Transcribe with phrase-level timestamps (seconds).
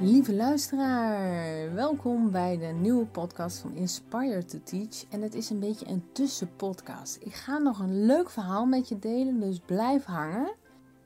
[0.00, 5.04] Lieve luisteraar, welkom bij de nieuwe podcast van Inspire to Teach.
[5.10, 7.18] En het is een beetje een tussenpodcast.
[7.20, 10.54] Ik ga nog een leuk verhaal met je delen, dus blijf hangen.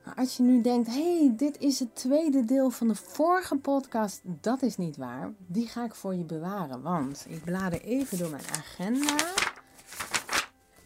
[0.05, 4.21] Maar als je nu denkt, hey, dit is het tweede deel van de vorige podcast,
[4.25, 5.33] dat is niet waar.
[5.47, 9.17] Die ga ik voor je bewaren, want ik blader even door mijn agenda.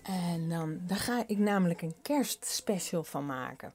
[0.02, 3.72] En dan, daar ga ik namelijk een kerstspecial van maken.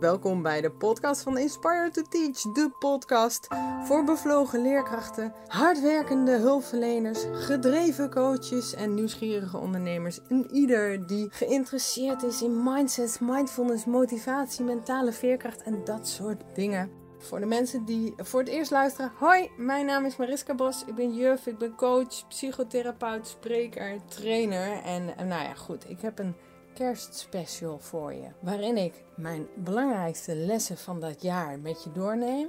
[0.00, 3.48] Welkom bij de podcast van Inspire to Teach, de podcast
[3.84, 10.20] voor bevlogen leerkrachten, hardwerkende hulpverleners, gedreven coaches en nieuwsgierige ondernemers.
[10.28, 16.90] En ieder die geïnteresseerd is in mindset, mindfulness, motivatie, mentale veerkracht en dat soort dingen.
[17.18, 20.84] Voor de mensen die voor het eerst luisteren, hoi, mijn naam is Mariska Bos.
[20.86, 24.82] Ik ben juf, ik ben coach, psychotherapeut, spreker, trainer.
[24.82, 26.34] En, en nou ja, goed, ik heb een
[26.80, 28.28] kerstspecial voor je.
[28.40, 32.48] Waarin ik mijn belangrijkste lessen van dat jaar met je doorneem.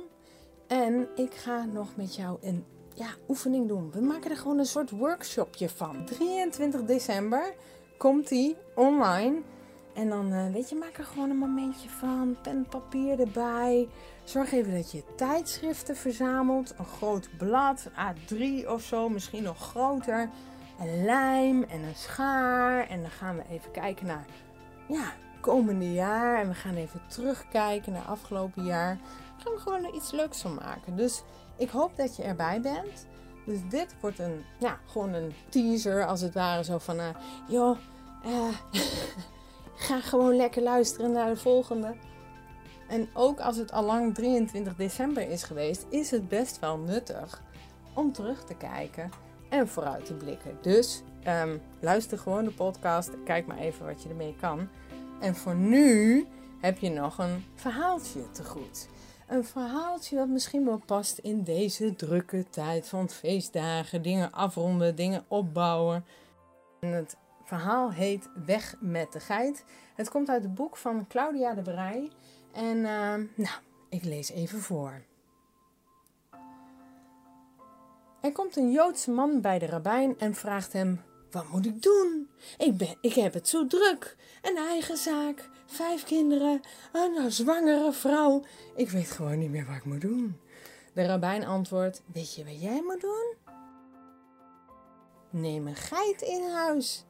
[0.67, 3.91] En ik ga nog met jou een ja, oefening doen.
[3.91, 6.05] We maken er gewoon een soort workshopje van.
[6.05, 7.53] 23 december
[7.97, 9.41] komt die online.
[9.93, 12.37] En dan, uh, weet je, maak er gewoon een momentje van.
[12.41, 13.87] Pen, papier erbij.
[14.23, 16.73] Zorg even dat je tijdschriften verzamelt.
[16.77, 20.29] Een groot blad, A3 of zo, misschien nog groter
[20.81, 22.87] en lijm en een schaar.
[22.87, 24.25] En dan gaan we even kijken naar
[24.87, 26.41] ja, komende jaar.
[26.41, 28.97] En we gaan even terugkijken naar afgelopen jaar.
[29.37, 30.95] We gaan er gewoon iets leuks van maken.
[30.95, 31.23] Dus
[31.57, 33.07] ik hoop dat je erbij bent.
[33.45, 36.63] Dus dit wordt een, ja, gewoon een teaser als het ware.
[36.63, 37.07] Zo van, uh,
[37.47, 37.77] joh,
[38.25, 38.55] uh,
[39.87, 41.95] ga gewoon lekker luisteren naar de volgende.
[42.87, 47.41] En ook als het al lang 23 december is geweest, is het best wel nuttig
[47.93, 49.11] om terug te kijken
[49.51, 50.57] en vooruit te blikken.
[50.61, 53.09] Dus um, luister gewoon de podcast.
[53.23, 54.67] Kijk maar even wat je ermee kan.
[55.19, 56.25] En voor nu
[56.59, 58.87] heb je nog een verhaaltje te goed.
[59.27, 64.01] Een verhaaltje dat misschien wel past in deze drukke tijd van feestdagen.
[64.01, 66.05] Dingen afronden, dingen opbouwen.
[66.79, 69.65] En het verhaal heet Weg met de geit.
[69.95, 72.11] Het komt uit het boek van Claudia de Brij.
[72.51, 73.57] En uh, nou,
[73.89, 75.01] ik lees even voor.
[78.31, 82.29] Er komt een Joodse man bij de rabbijn en vraagt hem: Wat moet ik doen?
[82.57, 84.17] Ik, ben, ik heb het zo druk.
[84.41, 86.61] Een eigen zaak, vijf kinderen,
[86.91, 88.43] een zwangere vrouw.
[88.75, 90.39] Ik weet gewoon niet meer wat ik moet doen.
[90.93, 93.35] De rabbijn antwoordt: Weet je wat jij moet doen?
[95.29, 97.05] Neem een geit in huis.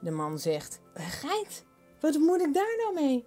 [0.00, 1.64] De man zegt: Een geit?
[2.00, 3.24] Wat moet ik daar nou mee?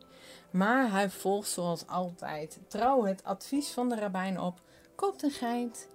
[0.51, 4.61] Maar hij volgt zoals altijd trouw het advies van de rabbijn op:
[4.95, 5.89] koopt een geit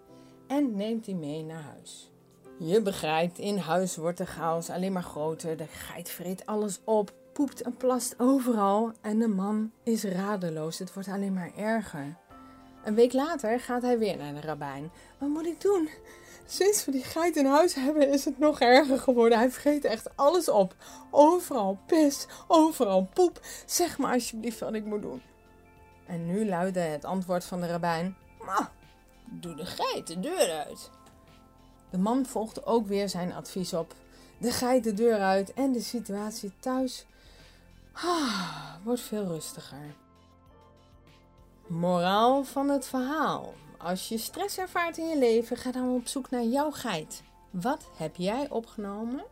[0.47, 2.11] en neemt die mee naar huis.
[2.59, 5.57] Je begrijpt, in huis wordt de chaos alleen maar groter.
[5.57, 10.79] De geit vreet alles op, poept en plast overal en de man is radeloos.
[10.79, 12.17] Het wordt alleen maar erger.
[12.85, 14.91] Een week later gaat hij weer naar de rabbijn.
[15.19, 15.89] Wat moet ik doen?
[16.47, 19.39] Sinds we die geit in huis hebben is het nog erger geworden.
[19.39, 20.75] Hij vreet echt alles op.
[21.11, 23.41] Overal pis, overal poep.
[23.67, 25.23] Zeg maar alsjeblieft wat ik moet doen.
[26.07, 28.17] En nu luidde het antwoord van de rabbijn.
[28.47, 28.67] Ah,
[29.41, 30.91] Doe de geit de deur uit.
[31.91, 33.95] De man volgde ook weer zijn advies op.
[34.39, 37.07] De geit de deur uit en de situatie thuis
[37.93, 39.95] ah, wordt veel rustiger.
[41.67, 43.55] Moraal van het verhaal.
[43.79, 47.23] Als je stress ervaart in je leven, ga dan op zoek naar jouw geit.
[47.51, 49.25] Wat heb jij opgenomen?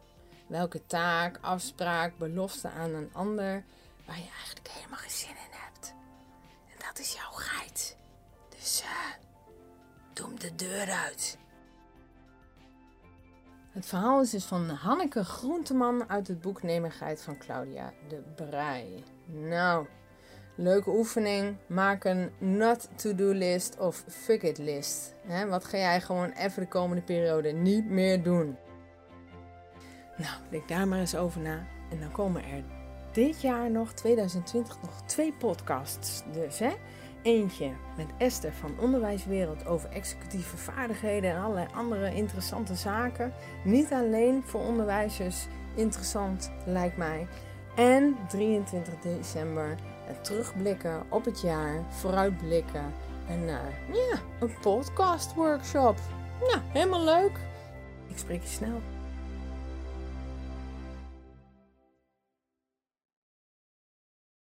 [0.46, 3.64] Welke taak, afspraak, belofte aan een ander
[4.06, 5.94] waar je eigenlijk helemaal geen zin in hebt?
[6.68, 7.96] En dat is jouw geit.
[8.48, 8.88] Dus uh,
[10.12, 11.38] Doe hem de deur uit.
[13.72, 19.04] Het verhaal is dus van Hanneke Groenteman uit het boek Nemigheid van Claudia de Brij.
[19.26, 19.86] Nou,
[20.54, 21.56] leuke oefening.
[21.66, 25.14] Maak een not to-do list of fuck it list.
[25.48, 28.56] wat ga jij gewoon even de komende periode niet meer doen?
[30.16, 31.66] Nou, denk daar maar eens over na.
[31.90, 32.64] En dan komen er
[33.12, 36.22] dit jaar nog, 2020, nog twee podcasts.
[36.32, 36.72] Dus hè.
[37.22, 43.32] Eentje met Esther van Onderwijswereld over executieve vaardigheden en allerlei andere interessante zaken.
[43.64, 47.26] Niet alleen voor onderwijzers interessant, lijkt mij.
[47.76, 52.92] En 23 december het terugblikken op het jaar, vooruitblikken
[53.28, 55.98] en naar ja, een podcast workshop.
[56.40, 57.38] Nou, helemaal leuk.
[58.08, 58.80] Ik spreek je snel.